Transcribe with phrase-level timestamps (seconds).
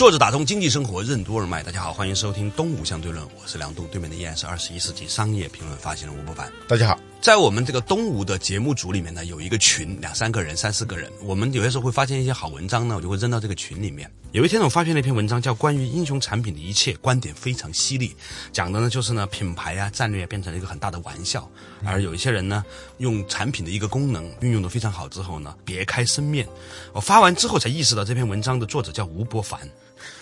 [0.00, 6.50] 坐着打通经济生活任督二脉，大家好，欢迎收听东吴相对论，我是梁冬，对面的依然是二十一世纪商业评论发行人吴伯凡。
[6.66, 14.10] 大家好，在我们这个东吴的节目组里面呢，有一个群，两三个人、三四个人，我们有些时候会发现一些好文章呢，我就会扔到这个群里面。
[14.32, 18.16] 有一天，我发现了一篇文章，叫《关于英雄产品的一切》，观点非常犀利，
[18.54, 21.46] 讲的呢就是呢品牌啊、战略变成了一个很大的玩笑，
[21.84, 22.64] 而有一些人呢
[22.96, 26.48] 用产品的一个功能运用的非常好之后呢，别开生面。
[26.94, 29.60] 我发完之后才意识到，这篇文章的作者叫吴伯凡。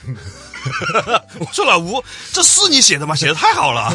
[1.39, 3.15] 我说老吴，这是你写的吗？
[3.15, 3.93] 写的太好了，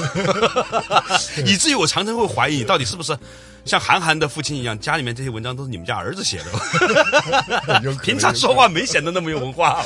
[1.46, 3.18] 以至于我常常会怀疑你到底是不是
[3.66, 7.96] 像韩寒的父亲一样，家里面这些文章都是你们家儿子写的。
[8.02, 9.84] 平常说话没显得那么有文化，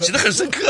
[0.00, 0.62] 写的很深刻。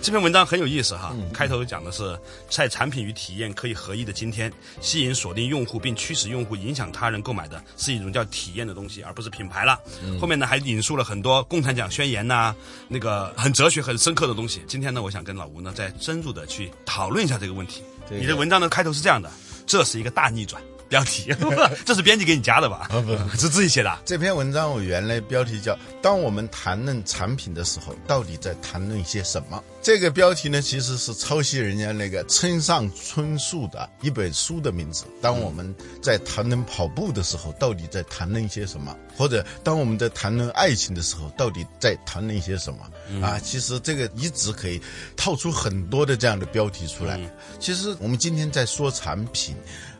[0.00, 9.78] 这篇文章很有意思哈，开头讲的是在产品与体验可以合一的今天，吸引锁定用户并驱使用户影响他人购买的是一种叫体验的东西，而不是品牌了。
[10.20, 12.54] 后面呢还引述了很多共产党宣言呐，
[12.88, 14.62] 那个很哲学、很深刻的东西。
[14.66, 17.82] 今天呢，我想跟老吴呢再深入的去讨论一下这个问题。
[18.08, 19.30] 你的文章的开头是这样的：
[19.66, 20.62] 这是一个大逆转。
[20.88, 21.34] 标题，
[21.84, 22.88] 这是编辑给你加的吧？
[22.90, 23.98] 啊不，是自己写的。
[24.04, 29.56] 这篇文章我原来标题叫《当我们谈论产品的时候，到底在谈论些什么》。
[29.86, 35.04] 这个标题呢，其实是抄袭人家那个村上春树的一本书的名字。
[35.22, 38.92] 当我们在谈论跑步的时候，到底在谈论一些什么？
[39.16, 43.24] 或者当我们在谈论爱情的时候，到底在谈论一些什么？
[43.24, 44.82] 啊，其实这个一直可以
[45.16, 47.20] 套出很多的这样的标题出来。
[47.60, 49.54] 其实我们今天在说产品。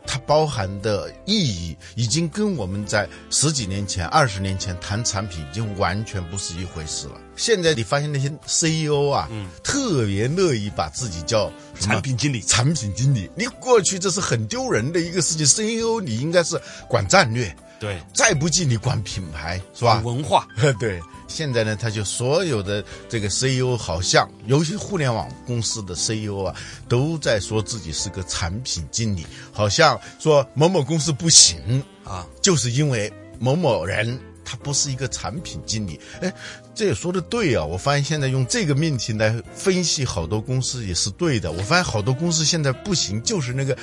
[0.09, 7.19] 它包含的意义已经跟我们在十几年前、二十年前谈产品已经完全不是一回事了。
[7.37, 11.49] 现在你发现那些 CEO 啊，嗯，特别乐意把自己叫
[11.79, 12.41] 产品经理。
[12.41, 15.45] 产品经理，你过去这是很丢人的一个事情。
[15.45, 16.59] CEO 你应该是
[16.89, 20.01] 管战略，对，再不济你管品牌，是吧？
[20.03, 20.45] 文化，
[20.79, 20.99] 对。
[21.29, 26.55] 现在呢，他就所有的这个 CEO 好像，尤其互联网公司的 CEO 啊，
[26.87, 35.99] 都在说自己是个产品经理，好像说某某公司不行啊，就是因为某某人他不是一个产品经理。
[36.21, 36.33] 哎，
[36.73, 37.65] 这也说的对啊！
[37.65, 41.51] 我发现现在用这个命题来分析好多公司也是对的。
[41.51, 43.77] 我发现好多公司现在不行，就是那个。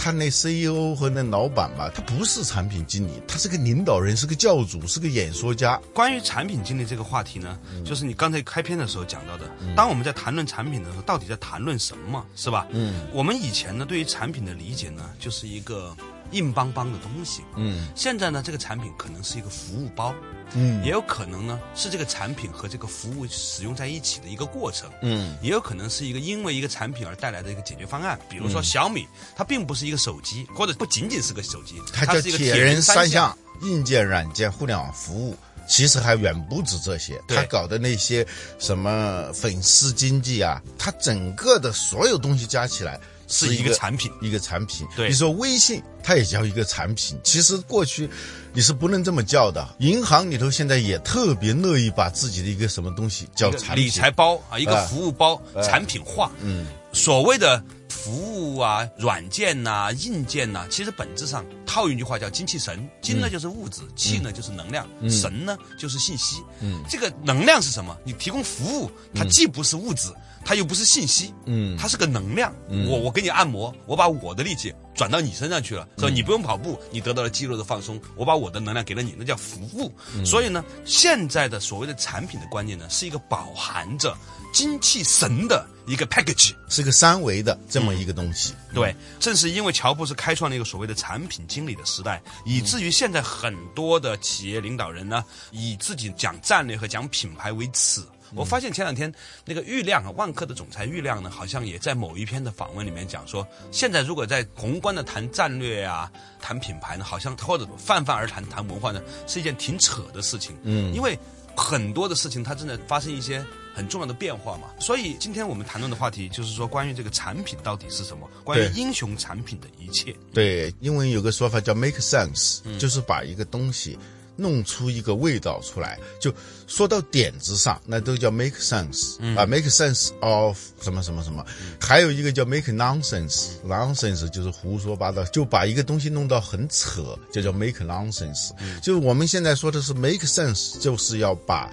[0.00, 5.76] 他那 CEO 和那老板吧，他不是产品经理，他是个领导人，是个教主，是个演说家。
[5.92, 9.50] 关于产品经理这个话题呢，就是你刚才开篇的时候讲到的。
[9.74, 12.68] 当我们在谈论产品的时候，到底在谈论什么，是吧？
[12.70, 15.92] 嗯，我们以前呢，对于产品的理解呢，就是一个
[16.32, 17.42] 硬邦邦的东西。
[17.56, 20.14] 嗯，现在呢，这个产品可能是一个服务包。
[20.54, 24.90] 嗯，也有可能呢，是这个产品和这个服务使用在一起的一个过程。
[25.02, 28.18] 嗯，也有可能是一个因为一个产品而带来的一个解决方案。
[28.30, 29.06] 比如说小米，
[29.36, 35.36] 它并不是一个手机，或者不仅仅是个手机，它是一个铁人三项：硬件、软件、互联网服务。
[35.68, 38.26] 其实还远不止这些，他搞的那些
[38.58, 42.98] 什么粉丝经济啊，他整个的所有东西加起来。
[43.28, 44.86] 是一个产品，一个产品。
[44.96, 47.18] 对，你说微信，它也叫一个产品。
[47.22, 48.08] 其实过去
[48.52, 49.68] 你是不能这么叫的。
[49.78, 56.32] 银行里头现在也特别乐意把自己的一个什么东西叫产品，理财包啊，一个服务包，产品化。
[56.40, 62.88] 嗯，所谓的服务啊，软件呐，硬件呐，其实本质上套一句话叫精气神。
[63.02, 66.42] 精呢就是物质，气呢就是能量，神呢就是信息。
[66.60, 67.94] 嗯，这个能量是什么？
[68.04, 70.08] 你提供服务，它既不是物质。
[70.44, 72.54] 它又不是信息，嗯，它是个能量。
[72.86, 76.10] 我我给你按摩，我把我的力气转到你身上去了，是吧？
[76.10, 78.00] 你不用跑步，你得到了肌肉的放松。
[78.16, 79.92] 我把我的能量给了你，那叫服务。
[80.24, 84.16] 所以呢，现在的所谓的产品的观念呢，是一个饱含着
[84.52, 88.54] 精气神的一个 package，是个三维的这么一个东西。
[88.72, 98.02] 对，正是因为乔布斯开创了一个所谓的产品经理的时代，以至于现在很多的企业领导人呢，以自己讲战略和讲品牌为耻。
[98.34, 99.12] 我发现前两天
[99.44, 106.10] 那个郁亮啊，万科的总裁郁亮呢，好像也在某一篇的访问里面讲说，现在如果在宏观的谈战略啊、
[106.40, 110.56] 谈品牌呢，好像或者泛泛而谈谈文化呢，是一件挺扯的事情。
[110.62, 111.18] 嗯，因为
[111.56, 113.44] 很多的事情它正在发生一些
[113.74, 114.68] 很重要的变化嘛。
[114.78, 118.28] 所以今天我们谈论的话题就是说，关于这个产品到底是什么？
[118.44, 120.14] 关于英雄产品的一切。
[120.32, 123.98] 对，英文有个说法叫 make sense，就是把一个东西。
[124.38, 125.98] 弄出一个味道出来。
[126.18, 126.32] 就
[126.66, 131.44] 说到点子上，那都叫 make sense、啊，make sense of 什么什么什么。
[131.80, 138.52] 还有一个叫 make nonsense，nonsense 就是胡说八道，就把一个东西弄到很扯，就叫 make nonsense。
[138.80, 141.70] 就是我们现在说的是 make sense，就是要把。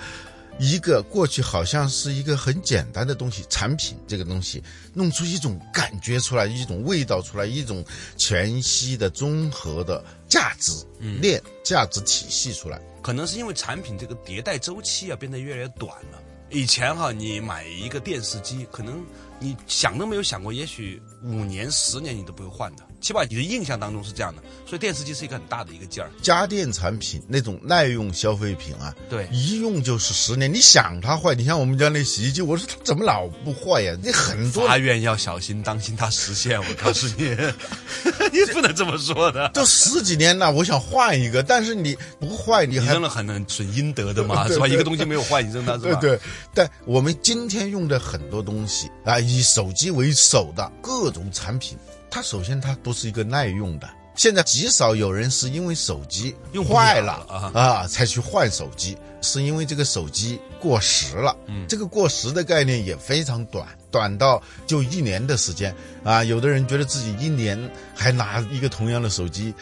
[0.58, 4.64] 一个过去好像是一个很简单的东西，产品这个东西，
[4.94, 7.84] 弄出一种感觉出来，一种味道出来，一种
[8.18, 10.72] 全息的综合的价值
[11.20, 12.82] 链、价值体系出来。
[13.02, 16.22] 可能是因为产品这个迭代周期啊变得越来越短了。
[16.50, 19.04] 以前哈，你买一个电视机，可能
[19.40, 22.84] 你想都没有想过，也许五年、十年你都不会换的。
[23.02, 26.10] 起码你的印象当中是这样的，所以电视机是一个很大的一个劲儿。
[26.22, 30.52] 家电产品那种耐用消费品啊，对一用就是十年。
[30.52, 33.96] 你想它坏，你像我们家那洗衣机，我说它怎么老不坏呀？
[34.02, 36.60] 你很多法院要小心，当心它实现。
[36.60, 37.30] 我告诉你，
[38.32, 39.50] 你不能这么说的。
[39.50, 44.68] 都十几年了，我想换一个，但是你不坏，你扔了很很损阴德的嘛， 是吧？
[44.68, 46.00] 一个东西没有坏，你扔它是吧？
[46.00, 46.20] 对对，
[46.54, 51.78] 但我们今天用的很多东西啊，以手机为首的各种产品，
[52.16, 53.90] 它首先它不是一个耐用的。
[54.16, 61.36] 现在极少有人是因为手机用坏了了啊啊才去换手机，是因为这个手机过时了。
[61.48, 65.76] 嗯，这个过时的概念也非常短，短到就一年的时间
[66.06, 66.24] 啊。
[66.24, 69.54] 有的人觉得自己一年还拿一个同样的手机，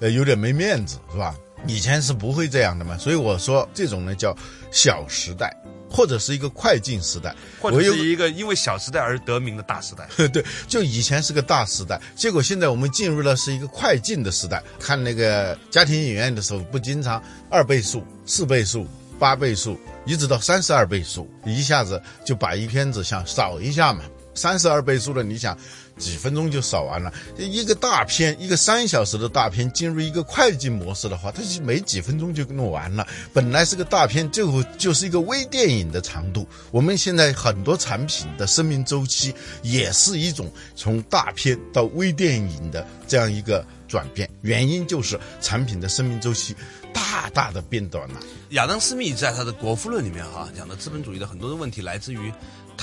[0.00, 1.36] 呃，有点没面子，是吧？
[1.68, 4.36] 以前是不会这样的嘛，所以我说这种呢叫
[4.72, 5.56] 小时代，
[5.92, 7.34] 或者是一个快进时代。
[7.60, 10.08] 或者是一个因为小时代而得名的大时代。
[10.28, 14.62] 对，就以前是个大时代，结果现在我们进入了是一个快进的时代。
[14.80, 18.86] 看那个家庭影院的时候，不经常二倍速、四倍速、
[19.18, 24.02] 八倍速，一直到三十二倍速，一下子就把一片子想扫一下嘛。
[24.34, 25.56] 三十二倍速的，你想
[25.98, 27.12] 几分钟就扫完了。
[27.36, 33.06] 一个大片，一个三小时的大片，进入一个快进模式的话，它就没几分钟就弄完了。
[33.32, 36.46] 本来是个大片，最后就是一个微电影的长度。
[36.70, 46.56] 我们现在很多产品的生命周期也是一种从大片到微电影的这样一个转变，原因就是产品的生命周期
[46.92, 48.20] 大大的变短了。
[48.50, 52.32] 亚当·斯密在他的《国富论》里面哈讲的资本主义的很多的问题来自于。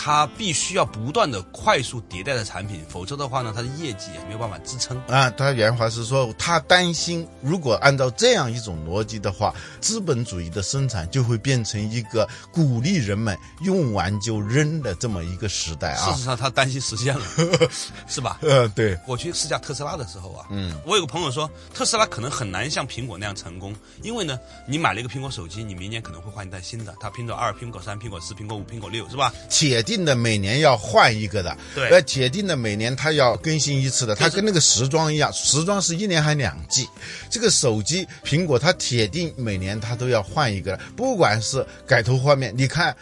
[0.01, 4.97] 他必须要不断的快速迭代的产品，否则的话呢，他的业绩也没有办法支撑。
[5.07, 16.19] 啊，他原话是说，他担心如果按照这样一种逻辑的话，资本主义的生产就会变成一个鼓励人们用完就扔的这么一个时代啊事。
[16.19, 17.25] 实上，他担心实现了，
[18.07, 18.39] 是吧？
[18.41, 29.33] 呃，对，我去试驾特斯拉的时候啊，嗯，我有个朋友说，特斯拉可能很难像苹果那样成功，因为呢，你买了一个苹果手机，你明年可能会换一台新的，它苹果二、苹果三、苹果四、苹果五、苹果六，是吧？
[29.49, 31.89] 铁定的每年要换一个的，对。
[31.89, 36.87] 呃，铁定的每年它要更新一次的，它跟那个时装一样，时装是一年还两季，
[37.31, 42.95] 这个手机苹果它铁定每年它都要换一个的，不管是改头换面，你看。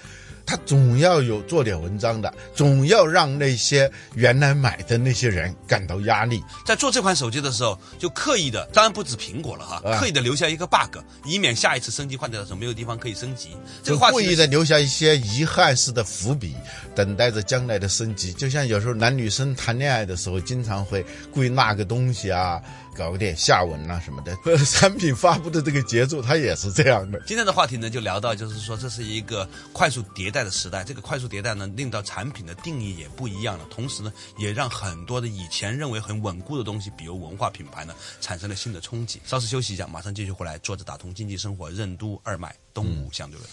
[0.48, 6.42] 它总要有做点文章的，总要让那些原来买的那些人感到压力。
[6.66, 13.50] 在做这款手机的时候，就刻意的，当然不止苹果了哈，啊刻意的留下一个 bug，以免下一次升级换代的时候没有地方可以升级。
[13.84, 16.56] 这个话题意的留下一些遗憾式的伏笔，
[16.96, 18.32] 等待着将来的升级。
[18.32, 22.62] 就像有时候男女生谈恋爱的时候，经常会故意落个东西啊，
[22.98, 24.36] 搞点下文啊什么的。
[24.66, 27.22] 产品发布的这个节奏，它也是这样的。
[27.28, 30.84] 今天的话题呢，就聊到就是说，这是一个快速迭代的时代。
[30.84, 39.22] 这个快速迭代呢，令到产品的定义也不一样了，同时呢，也让很多的以前认为很稳固的东西，比如文化品牌呢，产生了新的冲击。
[39.25, 43.50] 稍事休息一下，马上继续回来，坐着打通经济生活任督二脉，东吴相对论。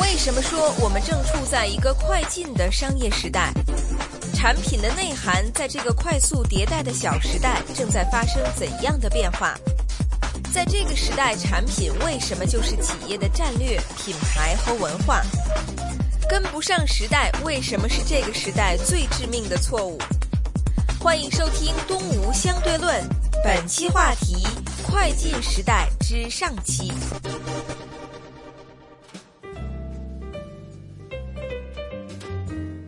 [0.00, 3.52] 为什么说我们正处在一个快进的商业时代？
[4.34, 9.54] 产品的内涵在这个快速迭代的小时代正在发生怎样的变化？
[10.52, 15.22] 在这个时代，产品为什么就是企业的战略、品牌和文化？
[16.28, 19.98] 跟不上时代，为什么是这个时代最致命的错误？
[20.98, 23.02] 欢迎收听《东吴相对论》，
[23.42, 24.46] 本期话题：
[24.82, 26.92] 快进时代之上期。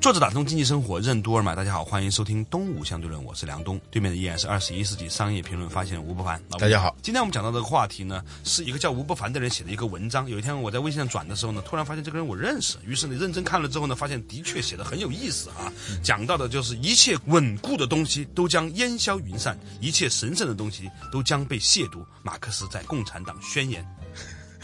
[0.06, 6.40] 作者打通经济生活任督二脉，大家好，欢迎收听东吴相对论，我是梁东，对面的依然是二十一世纪商业评论发现人吴伯凡。
[6.48, 10.30] 老大家好今天我们讲到这个话题呢，是一个叫吴伯凡的人写的一个文章。
[10.30, 15.72] 有一天我在微信上转的时候呢，突然发现这个人我认识，于是呢认真看了之后呢，发现的确写的很有意思啊。
[16.04, 21.98] 讲到的就是一切稳固的东西都将烟消云散，一切神圣的东西都将被亵渎。
[22.22, 23.82] 马克思在《共产党宣言》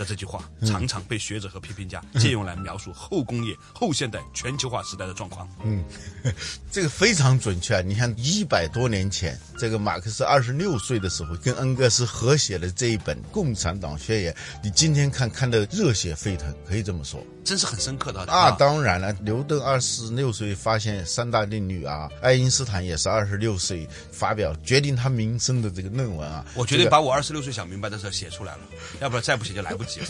[0.02, 5.48] 的这句话，常常被学者和批评家借用来描述后工业、后现代全球化时代的状况。
[5.64, 5.84] 嗯
[6.70, 7.80] 这个非常准确啊！
[7.80, 14.32] 你看，一百多年前，这个马克思二十六岁的时候，跟恩格斯合写的这一本《共产党宣言》，
[14.62, 18.50] 你今天看看得热血沸腾，可以这么说真是很深刻的啊！
[18.52, 26.44] 当然了，牛顿二十六岁发现三大定律啊，爱因斯坦也是二十六岁发表决定他名声的这个论文啊。
[26.54, 28.60] 我决定把我二十六岁想明白的事写出来了，
[29.00, 30.06] 要不然再不写就来不及了。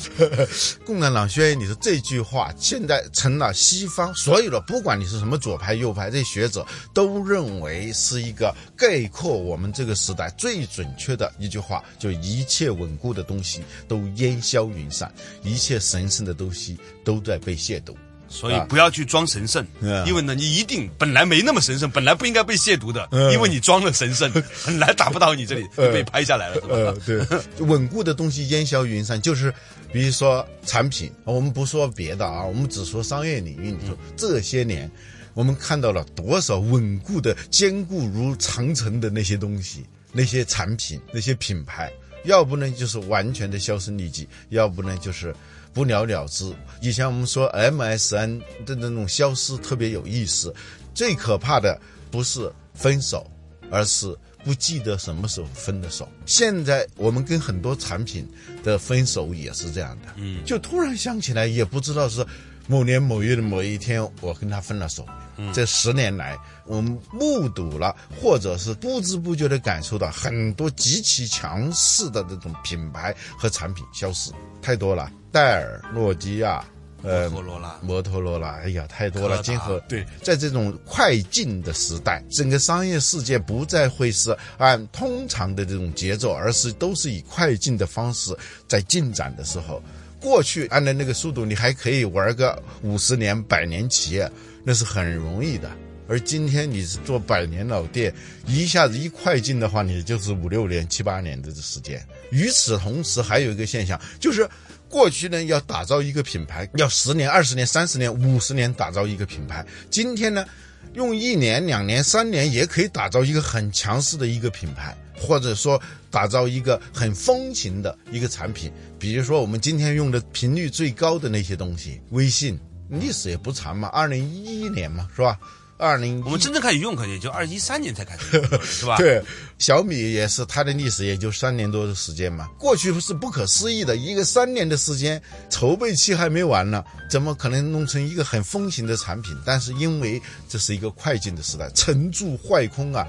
[0.84, 15.12] 共产党宣言，你说这句话现在成了西方所有的，不管你是什么左派右派，这些学者都认为是一个概括我们这个时代最准确的一句话，就一切稳固的东西都烟消云散，
[15.42, 17.94] 一切神圣的东西都在被亵渎。
[18.28, 24.32] 所以不要去装神圣，啊因为呢，你一定本来没那么神圣，本来不应该被亵渎的，嗯因为你装了神圣，
[24.64, 26.68] 很难打不到你这里，就被拍下来了，是吧？
[26.70, 29.52] 呃，对，稳固的东西烟消云散，就是
[29.92, 34.90] 比如说产品，我们不说别的啊，我们只说商业领域里头，这些年
[35.34, 41.92] 我们看到了多少稳固的、坚固如长城的那些东西，那些产品、那些品牌，
[42.24, 45.36] 要不呢就是完全的销声匿迹，要不呢就是。
[45.72, 46.52] 不了了之。
[46.80, 50.54] 以前我们说 MSN 的那种消失特别有意思，
[50.94, 53.30] 最可怕的不是分手，
[53.70, 56.08] 而是不记得什么时候分的手。
[56.26, 58.28] 现在我们跟很多产品
[58.62, 62.26] 的分手也是这样的，嗯，就突然想起来，也不知道是
[62.66, 65.06] 某年某月的某一天，我跟他分了手。
[65.52, 75.10] 这十年来，我们目睹了，或者是不知不觉的感受到很多极其强势的这种品牌和产品消失，太多了。
[75.32, 76.62] 戴尔、诺基亚，
[77.02, 79.42] 呃，摩托罗拉摩托罗拉，哎呀，太多了。
[79.42, 88.36] 今后对，在这种快进的时代，整个商业世界不再会是按通常的这种节奏，而是都是以快进的方式
[88.68, 89.82] 在进展的时候。
[90.20, 94.30] 过去按照那个速度，你还可以玩个五十年、百年企业，
[94.62, 95.68] 那是很容易的。
[96.08, 98.14] 而今天你是做百年老店，
[98.46, 102.00] 一下子一快进的话，你就是五六年、七八年的时间。
[102.30, 104.48] 与此同时，还有一个现象，就是
[104.92, 109.64] 过去呢要打造一个品牌，要十年、二十年、三十年、五十年打造一个品牌。
[109.90, 110.44] 今天呢，
[110.92, 115.80] 用一年、两年、三年也可以打造一个很强势的一个品牌，或者说
[116.10, 118.70] 打造一个很风行的一个产品。
[118.98, 125.38] 比如说我们今天用的频率最高的那些东西，微信历史也不长嘛，二零一一年嘛，是吧？
[125.82, 128.96] 二零我们真正开始用，可能也就二一三年才开始用， 是吧？
[128.96, 129.20] 对，
[129.58, 132.48] 小米也是它的历史也就三年多的时间嘛。
[132.56, 135.20] 过去是不可思议的，一个三年的时间，
[135.50, 139.36] 筹备期还没完呢，怎么可能弄成一个很风行的产品？
[139.44, 143.04] 但是因为这是一个快进的时代，沉住坏空啊，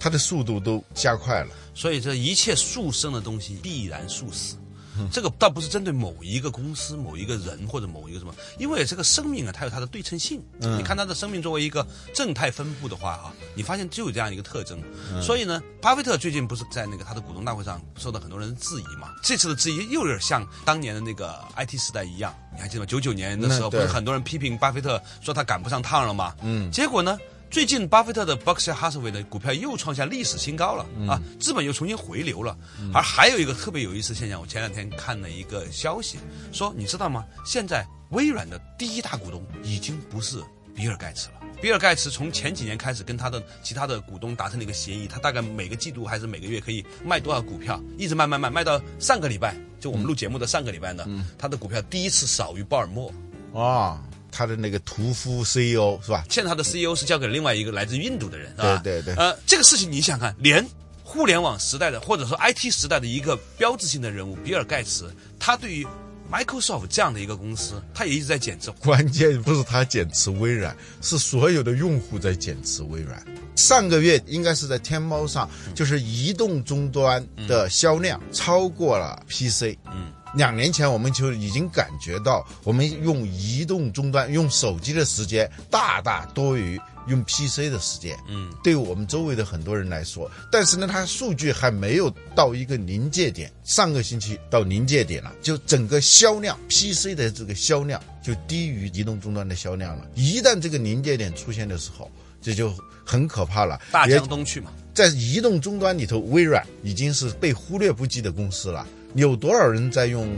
[0.00, 1.50] 它的速度都加快了。
[1.74, 4.56] 所以这一切速生的东西必然速死。
[4.98, 10.42] 嗯 这个倒不是针对某一个公司、某一个人或者某一个什么，因为这个生命啊，它有它的对称性。
[10.60, 14.80] 嗯你看它的生命作为一个正态分布的话啊，你发现就有这样一个特征。
[15.12, 19.08] 嗯 所以呢，巴菲特最近不是在那个他的股东大会上受到很多人的质疑嘛？
[19.22, 22.86] 这次的质疑又有点像当年的那个 IT 时代一样，你还记得吗？
[22.86, 26.34] 九九年的时候，不是很多人批评巴菲特说他赶不上趟了吗？
[26.42, 27.18] 嗯，结果呢？
[27.50, 32.56] 最近，巴菲特的 Berkshire Hathaway 的股票又创下历史新高了、啊，资本又重新回流了。
[32.92, 36.18] 而还有一个特别有意思的现象，我前两天看了一个消息，
[36.52, 37.24] 说你知道吗？
[37.44, 40.42] 现在微软的第一大股东已经不是
[40.74, 41.34] 比尔盖茨了。
[41.62, 51.06] 比尔盖茨从前几年开始跟他的其他的股东达成了一个协议，他大概每个季度还是每个月可以卖多少股票，一直卖卖卖卖到上个礼拜，就我们录节目的上个礼拜呢，
[51.38, 53.10] 他的股票第一次少于鲍尔默。
[53.54, 54.02] 啊，
[54.36, 56.26] 他的那个屠夫 CEO 是吧？
[56.28, 58.80] 现在他的 CEO 是交给另外一个来自印度的人，是吧？
[58.84, 60.62] 对对对呃，这个事情你想想看，连
[61.02, 65.86] 互联网时代的或者说 IT 时代的一个标志性的人物比尔盖茨，他对于
[66.30, 68.70] Microsoft 这样的一个公司，他也一直在减持。
[68.72, 73.24] 关键不是他减持微软，是所有的用户在减持微软。
[73.54, 79.78] 上个月应该是在天猫上，就是移动终端的销量超过了 PC。
[79.86, 86.78] 嗯，两年前我们就已经感觉到，我们用移动终端、用手机的时间大大多于
[87.08, 88.14] 用 PC 的时间。
[88.28, 93.50] 嗯，对于我们周围的很多人来说，但是呢，它数据还没有到一个临界点。
[93.64, 100.06] 上个星期到临界点了，就整个销量 PC 的这个销量就低于移动终端的销量了。
[100.14, 102.10] 一旦这个临界点出现的时候，
[102.42, 102.72] 这就
[103.04, 103.80] 很可怕了。
[103.90, 108.86] 大江东去嘛，在移动终端里头，微软已经是被忽略不计的公司了。
[109.16, 110.28] 有多少人在用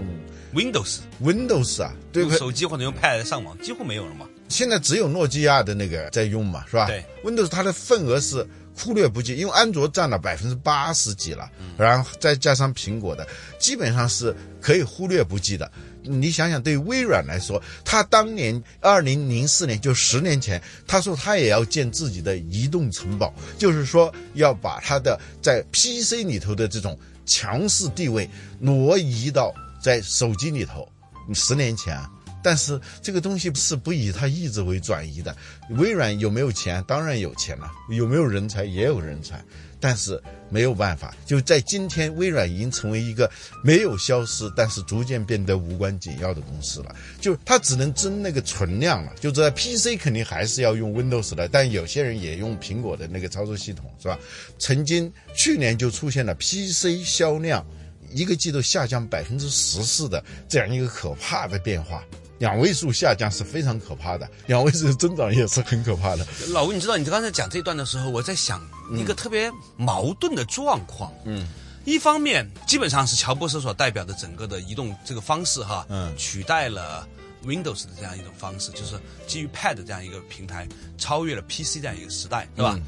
[0.54, 1.92] Windows Windows 啊？
[2.12, 2.38] 对不对？
[2.38, 4.26] 用手机或者用 Pad 上网，几乎没有了嘛。
[4.48, 6.86] 现在只有诺基亚的那个在用嘛，是吧？
[6.86, 13.26] 对，Windows 它的份额是忽略不计，因为安卓占了百分之八十几了，然后再加上苹果的，
[13.58, 15.70] 基本上是可以忽略不计的。
[16.02, 30.88] 你想想，对于微软来说，他当年二零零四年，就十年前，他说他也要建自己的移动城堡，就是说要把他的在 PC 里头的这种强势地位挪移到在手机里头。
[31.34, 31.94] 十年前，
[32.42, 35.36] 但是这个东西是不以他意志为转移的。
[35.76, 36.82] 微软有没有钱？
[36.88, 37.70] 当然有钱了。
[37.90, 38.64] 有没有人才？
[38.64, 39.44] 也有人才。
[39.80, 40.20] 但是
[40.50, 43.30] 没有办法，就在今天，微软已经成为一个
[43.62, 46.94] 没有消失，但是逐渐变得无关紧要的公司了。
[47.20, 49.12] 就它只能争那个存量了。
[49.20, 54.18] 就在 PC 肯定还是要用 Windows 的，但有些人也用苹果的那个操作系统，是吧？
[54.58, 57.64] 曾经去年就出现了 PC 销量
[58.10, 62.02] 一个季度下降百分之十四的这样一个可怕的变化。
[62.38, 66.26] 两位数下降是非常可怕的，两位数增长也是很可怕的。
[66.48, 68.60] 老吴，你知道你刚才讲这段的时候，我在想
[68.96, 71.12] 一个特别矛盾的状况。
[71.24, 71.46] 嗯，
[71.84, 77.06] 一方面基本上是乔布斯所代表的整个的移动这个方式哈，嗯，取代了
[77.44, 82.78] Windows 的这样一种方式，就是基于 Pad 这样一个平台，超越了 PC 这样一个时代，对吧？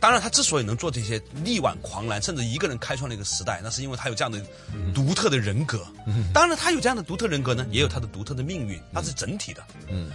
[0.00, 4.40] 当然，他之所以能做这些力挽狂澜，甚至一个人开创了一个时代，那是因为他有这样的
[4.94, 5.86] 独特的人格。
[6.32, 9.62] 当然，他有这样的独特人格呢，也有他的独特的命运，他是整体的。
[9.88, 10.10] 嗯。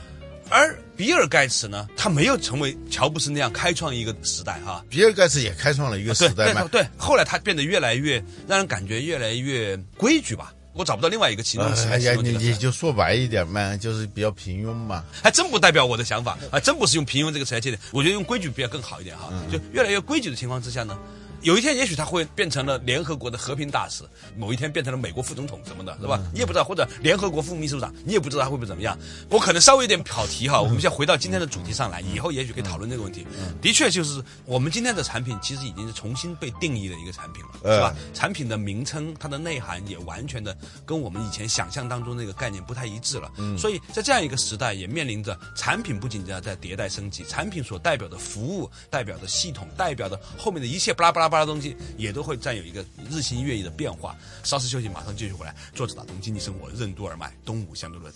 [0.49, 4.85] 而比尔盖茨呢，他没有成为乔布斯那样开创一个时代哈。
[4.89, 6.67] 比尔盖茨也开创了一个时代嘛。
[6.71, 10.53] 对，后来他变得越来越让人感觉越来越规矩吧。
[10.73, 11.87] 我找不到另外一个形容词。
[11.87, 15.03] 哎呀，你你就说白一点嘛，就是比较平庸嘛。
[15.21, 17.79] 还真不代表我的想法，还真不是用平庸这个词来界定。
[17.91, 19.31] 我觉得用规矩比较更好一点哈。
[19.51, 20.97] 就越来越规矩的情况之下呢。
[21.43, 24.05] 有一天，也许他会变成了联合国的和平大使；
[24.37, 26.17] 某一天变成了美国副总统什么的，是吧？
[26.33, 28.97] 你也不知道，或者联合国副秘书长，你也不知道他会不会怎么样。
[29.29, 33.27] 我可能稍微有点跑题哈，我们先回到今天的主题上来，以后也许可以讨论这个问题。
[33.61, 37.93] 的确，就是我们今天的产品其实已经是重新被定义的一个产品了，是吧？
[38.13, 43.29] 产品的名称、它的内涵也完全的跟我们以前想象当中那个概念不太一致了。
[43.57, 52.13] 所以在这样一个时代，也面临着产品不仅要在迭代升级，产品所代表的服务、代表的系统、代表的后面的一切巴拉巴拉巴拉东西也。
[52.13, 54.15] 都会占有一个日新月异的变化。
[54.43, 55.55] 稍事休息，马上继续回来。
[55.73, 58.13] 作者打通经济生活任督二脉，东吴相对论。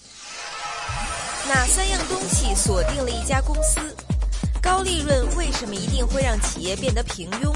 [1.47, 3.79] 哪三样东西锁定了一家公司？
[4.61, 7.51] 高利润为什么一定会让企业变得平庸？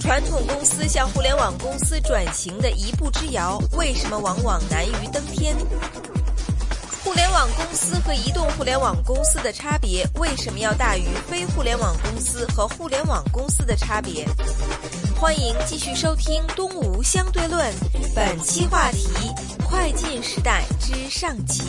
[0.00, 5.54] 传统公司向互联网公司转型的一步之遥，为什么往往难于登天？
[7.16, 14.28] 互联网公司和移动互联网公司的差别为什么要大于非互联网公司和互联网公司的差别？
[15.18, 17.72] 欢迎继续收听《东吴相对论》，
[18.14, 19.08] 本期话题：
[19.66, 21.62] 快进时代之上期。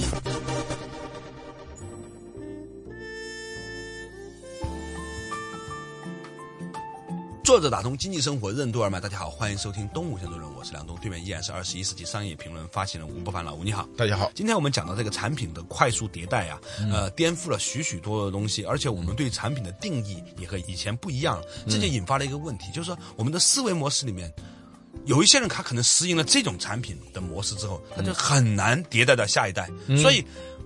[7.57, 14.31] 作者打通经济生活任督二脉，大家好，欢迎收听《东吴相对论》，我是梁东，对面依然是二十一世纪商业评论发行人吴伯凡老吴，你好，大家好。
[14.35, 16.61] 今天我们讲到这个产品的快速迭代啊，
[16.93, 24.31] 呃，颠覆了许许多多的东西，而且我们对产品的定义也和以前不一样，这就引发了一个问题，就是说我们的思维模式里面，
[25.05, 29.67] 有一些人他可能适应了这种产品的模式之后，他就很难迭代到下一代，
[29.99, 30.23] 所以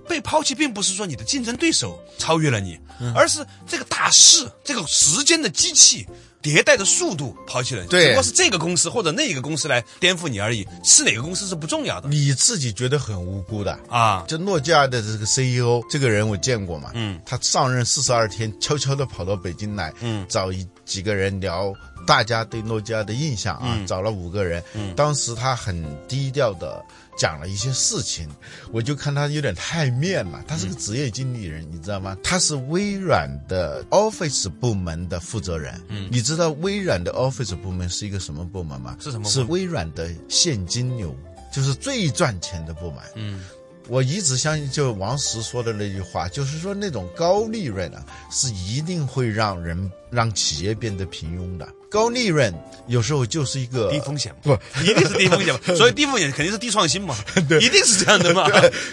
[0.10, 2.78] 被抛弃并不是说你的竞争对手超越了你，
[3.16, 6.06] 而是这个大势，这个时间的机器。
[6.42, 12.10] 迭代的速度抛弃了，对，不过是这个公司或者那一个公司来颠覆你而已，是哪个公司是不重要的。
[12.10, 13.78] 你自己觉得很无辜的。
[13.90, 14.24] 啊！
[14.28, 21.74] 就诺基亚的这个 CEO 这个人我见过嘛，嗯，他上任四十二天，悄悄的跑到北京来，嗯，找一几个人聊
[22.08, 26.84] 大家对诺基亚的印象啊，找了五个人，嗯，当时他很低调的。
[27.18, 28.28] 讲了一些事情，
[28.72, 30.44] 我就看他有点太面了。
[30.48, 32.18] 他是个职业经理人，你知道吗？
[32.24, 35.80] 他是微软的 Office 部门的负责人。
[35.90, 38.98] 嗯，你知道微软的 Office 部门是一个什么部门吗？
[39.00, 39.30] 是什么？
[39.30, 41.16] 是微软的现金流，
[41.54, 43.00] 就是最赚钱的部门。
[43.16, 43.44] 嗯。
[43.92, 48.02] 我一直相信，就王石说的那句话，就是说那种高利润啊，
[48.32, 51.68] 是一定会让人让企业变得平庸的。
[51.90, 52.54] 高利润
[52.88, 55.60] 有时候就是一个低风险，不 一定是低风险嘛？
[55.76, 57.18] 所以低风险肯定是低创新嘛？
[57.50, 58.50] 对，一定是这样的嘛？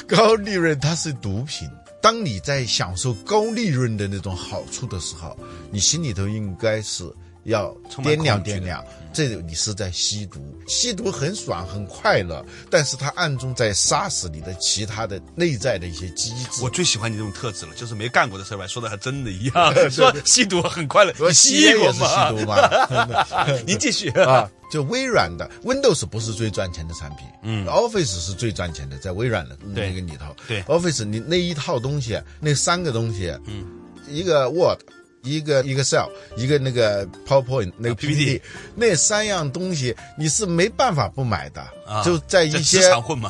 [0.09, 1.71] 高利润它是毒品。
[2.03, 5.39] 当你在享受高利润的那种好处的时候，
[5.71, 7.09] 你心里头应该是。
[7.49, 16.63] 要掂量掂量，这你是在吸毒，吸毒很爽很快乐，但是他暗中在杀死你的其他的内在的一些机制。
[16.63, 22.29] 我最喜欢你这种特质了，就是没干过的事儿吧，说的还真的一样， 说吸毒很快乐，我吸过吗？
[22.29, 22.57] 吸毒吗？
[23.67, 33.65] 您继续 啊，就微软的 Windows 不是最赚钱的产品，嗯，Office 是最赚钱的，在微软的那个里头，对 Office 你那一套东西，那三个东西，嗯，
[34.07, 34.79] 一个 Word。
[35.23, 38.41] 一个 Excel，一个那个 PowerPoint 那个 PPT，
[38.75, 41.61] 那三样东西你是没办法不买的。
[41.87, 42.81] 啊就在一些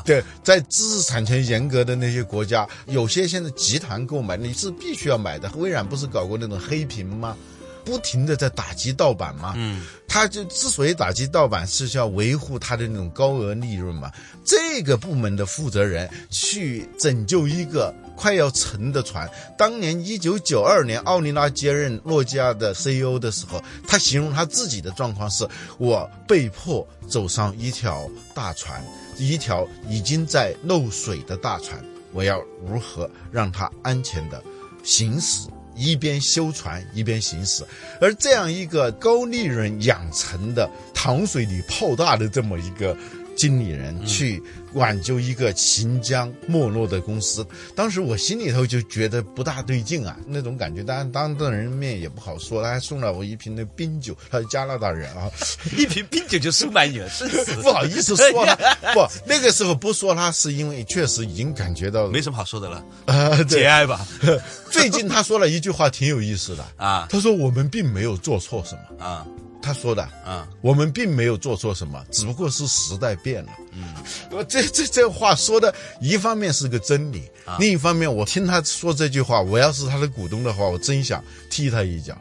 [0.04, 5.48] 对，在知识产权严格的那些国家，有些现在集团购买你是必须要买的。
[5.56, 7.36] 微软不是搞过那种黑屏吗？
[7.84, 14.12] 不停的在打击盗版嘛，嗯，他就之所以打击盗版，是要维护他的那种高额利润嘛。
[14.44, 19.30] 这个部门的负责人去拯救一个快要沉的船。
[19.56, 28.84] 当年一九九二年，奥利拉接任诺基亚的 CEO 的时候，他形容他自己的状况是：我被迫走上一条大船，
[29.16, 31.80] 一条已经在漏水的大船，
[32.12, 34.42] 我要如何让它安全的
[34.82, 35.48] 行驶？
[35.80, 37.64] 一边修船一边行驶，
[38.00, 42.96] 而这样一个高利润养成的糖水里泡大的这么一个
[43.38, 44.42] 经理人，去
[44.74, 47.46] 挽救一个行将没落的公司，
[47.76, 50.82] 当时我心里头就觉得不大对劲啊，那种感觉。
[50.82, 55.30] 当然，当着人面也不好说，他还送了我一瓶那冰酒，他是加拿大人啊，
[55.76, 58.58] 一瓶冰酒就收买你了，真是不好意思说了，
[58.92, 64.04] 不，那个时候不说他是因为确实已经感觉到没什么好说的了，啊，对节哀吧。
[64.68, 69.04] 最近他说了一句话挺有意思的啊他说我们并没有做错什么。
[69.06, 69.24] 啊
[69.60, 73.52] 他说的啊，我们并没有做错什么，只不过是时代变了。
[73.72, 73.94] 嗯，
[74.30, 82.16] 我 这这这话说的，一方面是个真理，另一方面我听他说这句话，我要是他的股东的话，我真想踢他一脚。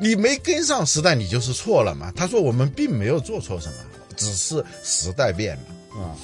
[0.00, 2.12] 你没跟上时代，你就是错了嘛。
[2.14, 3.74] 他说我们并没有做错什么，
[4.16, 6.16] 只是时代变了啊。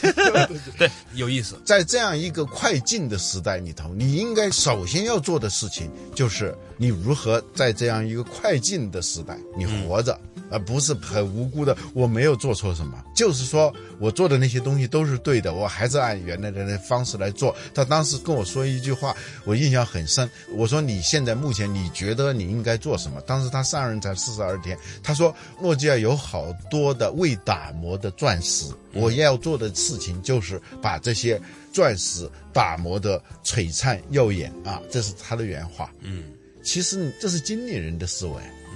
[0.78, 1.60] 对，有意思。
[1.64, 10.18] 在这样一个快进的时代里头，你应该首先要做的事情就是你如何在这样一个快进的时代你活着，
[10.50, 17.54] 而不是很无辜的我没有做错什么，就是说我做的那些东西都是对的，我还是按原来的那方式来做。
[17.74, 20.28] 他当时跟我说一句话，我印象很深。
[20.54, 23.20] 我说你现在目前你觉得你应该做什么？
[23.22, 31.40] 当时他上任才四十二天，他说诺基亚有好多的未打磨的钻石，我要做的事情就是把这些
[31.72, 35.92] 钻石打磨的璀璨耀眼啊，这是他的原话。
[36.00, 36.24] 嗯，
[36.62, 38.34] 其实这是经理人的思维，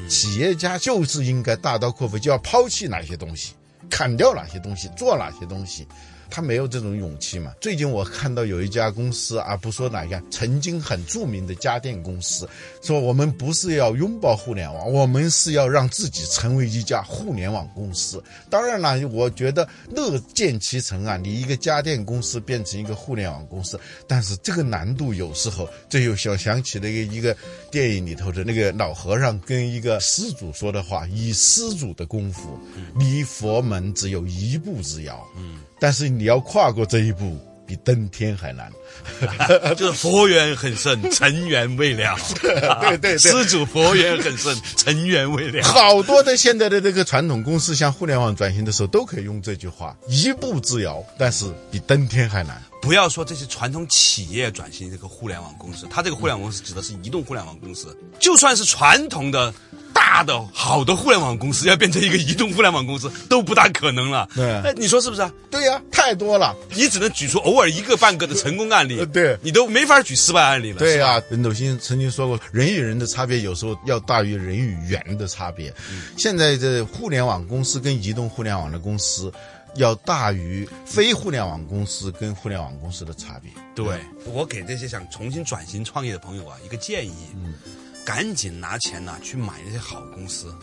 [0.08, 3.54] 企业家就是应该大刀阔斧，就要抛弃哪些东西，
[3.90, 5.86] 砍掉哪些东西，做哪些东西。
[6.30, 7.52] 他没有这种勇气嘛？
[7.60, 12.48] 最近我看到有一家公司啊，不说哪一家，曾经很著名的家电公司，
[12.82, 18.22] 说我们不是要拥抱互联网，我们是要让自己成为一家互联网公司。
[18.50, 27.36] 当然了，我觉得乐见其成啊，你一个家电公司变成一个互联网公司，但是这个难度有时候，这又想想起那个一个
[27.70, 32.58] 电影里头的那个老和尚跟一个施主说的话：“以施主的功夫，
[32.98, 38.70] 离佛门只有一步之遥。”嗯，但是你要跨过这一步，比登天还难。
[39.76, 42.16] 就 是佛缘很深， 尘缘未了。
[42.40, 45.62] 对对对施主佛缘很深，尘缘未了。
[45.62, 52.62] 好多的现在的这个传统公司向互联网转型的时候，都可以用这句话：一步之遥，但是比登天还难。
[52.80, 57.96] 不要说这些传统企业转型这个互联网公司，它这个互联网公司指的是移动互联网公司。
[58.18, 59.52] 就算是传统的
[59.94, 64.28] 大的好的互联网公司，要变成一个移动互联网公司都不大可能了。
[64.34, 65.32] 对哎，你说是不是啊？
[65.50, 66.54] 对呀、太多了。
[66.74, 70.78] 你只能举出偶尔一个半个的成功案例呃，对你都没法举失败案例了。
[70.78, 75.72] 对呀、是吧任斗星曾经说过，人与人的差别有时候要大于人与猿的差别。
[76.18, 79.32] 现在这互联网公司跟移动互联网的公司，
[79.76, 83.50] 要大于非互联网公司跟互联网公司的差别。
[83.74, 87.54] 对，我给这些想重新转型创业的朋友啊一个建议，嗯，
[88.04, 90.54] 赶紧拿钱呐、去买那些好公司，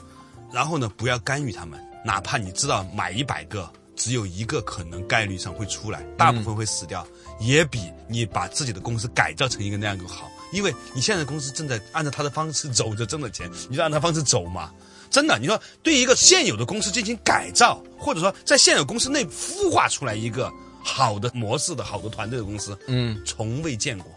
[0.52, 7.06] 然后呢不要干预他们，哪怕你知道买一百个，只有一个可能概率上会出来，大部分会死掉，
[7.40, 10.32] 也比你把自己的公司改造成一个那样更好。
[10.52, 14.72] 因为你现在公司正在按照他的方式走着挣的钱，你就按他方式走嘛。
[15.10, 20.52] 真的，你说对一个现有的公司进行改造，或者说在现有公司内孵化出来一个
[20.84, 24.12] 好的模式的好的团队的公司，嗯，从未见过，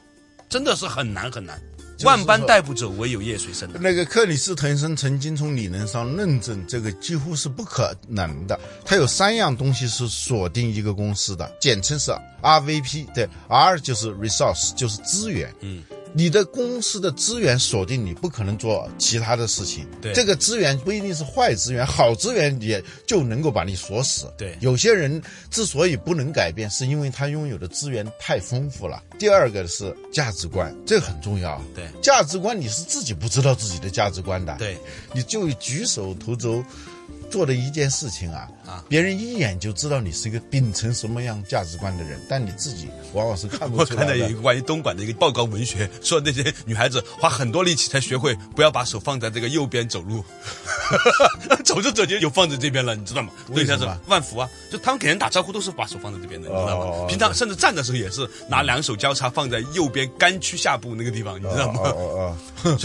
[0.49, 1.61] 真的是很难很难。
[1.97, 3.69] 是万般带不走，唯有业随身。
[3.81, 8.59] 那个克里斯滕森曾经从理论上认证，这个几乎是不可能的。
[8.85, 12.11] 它有三样东西是锁定一个公司的，简称是
[12.43, 13.07] RVP。
[13.15, 15.55] 对，R 就是 resource，就是资源。
[15.61, 15.83] 嗯。
[16.17, 19.85] 你的公司的资源锁定你，不可能做其他的事情。
[20.01, 24.33] 对这个资源不一定是坏资源，好资源也就能够把你锁死。
[24.39, 29.03] 对有些人之所以不能改变，是因为他拥有的资源太丰富了。
[29.19, 31.61] 第二个是价值观，这个很重要。
[31.75, 34.55] 对价值观你是自己不知道自己的价值观的。
[34.57, 34.79] 对，
[35.13, 36.65] 你就举手投足，
[37.35, 44.35] 做的一件事情啊，啊别人一眼就知道你是一个秉承什么样价值观的人，但你自己往往是看不 出来的看到有一。
[44.35, 50.23] 个关于东莞的一个报告文学， 说那些女孩子花很多力气才学会不要把手放在这个右边走路，
[51.65, 53.33] 走着走着就放在这边了，你知道吗？
[53.53, 56.85] 对，像是万福啊，就他们给人打招呼都是把手放在这边的，你知道吗？
[56.87, 61.81] 哦平常甚至站的时候也是拿两手交叉放在右边肝区下部那个地方，你知道吗？
[61.83, 62.79] 哦哦哦，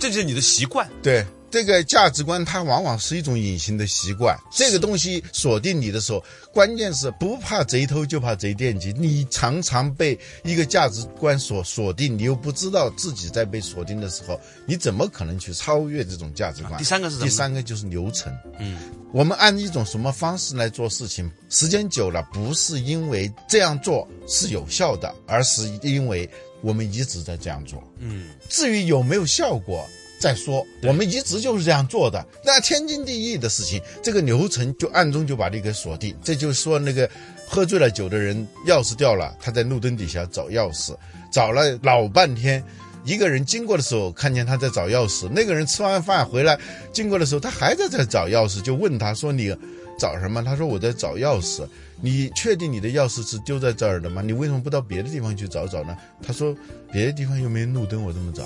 [0.00, 0.88] 这就是你的习惯。
[1.00, 1.24] 对。
[1.50, 4.36] 这个价值观，它往往是一种隐形的习惯。
[4.50, 8.92] 这个东西锁定你的时候，关键是不怕贼偷，就怕贼惦记。
[8.96, 16.76] 你常常被一个价值观所锁定，你又不知道自己在被锁定的时候，你怎么可能去超越这种价值观？
[16.78, 18.32] 第三个是什么第三个就是流程。
[18.58, 18.78] 嗯，
[19.12, 26.28] 我们按一种什么方式来做事情，时间久了，不是因为这样做是有效的，而是因为
[26.60, 27.82] 我们一直在这样做。
[27.98, 29.86] 嗯，至于有没有效果，
[30.26, 30.66] 再说。
[30.82, 36.16] 我们一直就是这样做的，那天经地义的事情，这个流程就暗中就把你给锁定。
[36.20, 37.08] 这就是说，那个
[37.46, 38.36] 喝醉了酒的人
[38.66, 40.96] 钥匙掉了，他在路灯底下找钥匙，
[41.30, 42.60] 找了老半天。
[43.04, 46.58] 一个人经过的时候，看见他在找钥匙，那个人吃完饭回来，
[46.92, 49.56] 经过的时候，他还在在找钥匙，就问他说：“你
[49.96, 51.64] 找什么？”他说：“我在找钥匙。”
[52.02, 54.22] 你确定你的钥匙是丢在这儿的吗？
[54.22, 55.96] 你为什么不到别的地方去找找呢？
[56.20, 56.52] 他说
[56.92, 58.42] ：“别的地方又没路灯，我怎么找？”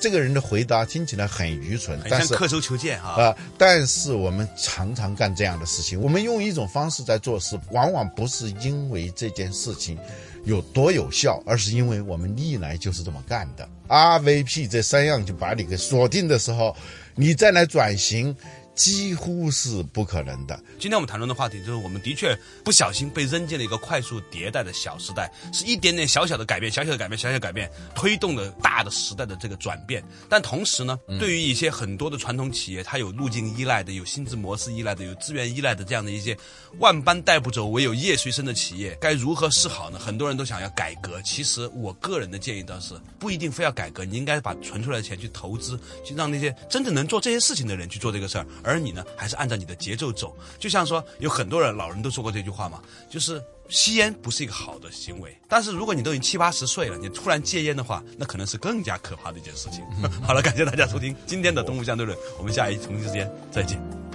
[0.00, 3.22] 这个人的回答听起来很愚蠢，但是像刻舟求剑啊。
[3.22, 6.00] 啊、但是我们常常干这样的事情。
[6.00, 9.98] 我们用一种方式在做事，往往不是因为这件事情
[10.44, 13.68] 有多有效，而是因为我们历来就是这么干的。
[13.88, 16.76] RVP 这三样就把你给锁定的时候，
[17.14, 18.36] 你再来转型，
[18.76, 20.54] 几乎是不可能的。
[20.78, 30.04] 今天我们谈论的话题就是，我们的确不小心被扔进了一个快速迭代的小时代，是一点点小小的改变、小小的改变、小小的改变，推动了大的时代的这个转变。
[30.28, 36.36] 但同时呢，对于一些很多的传统企业，它有路径依赖的、有薪资模式依赖的、有资源依赖的这样的一些
[36.78, 39.98] 万般带不走，唯有业随身的企业，该如何是好呢？
[39.98, 50.36] 很多人都想要改革，其实我个人的建议倒是不一定非要改革，你应该把存出来的钱去投资，去让那些真正能做这些事情的人去做这个事儿，而你呢，还是按照你的节奏走。
[50.58, 59.84] 就像说，有很多人老人都说过这句话嘛，就是吸烟不是一个好的行为，但是如果你都已经七八十岁了，你突然戒烟的话，那可能是更加可怕的一件事情。
[60.26, 64.05] 好了，感谢大家收听今天的《东吴相对论》，我们下一同一时间再见。